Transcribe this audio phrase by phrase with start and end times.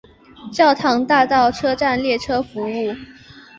[0.51, 2.91] 教堂大道车站列车服务。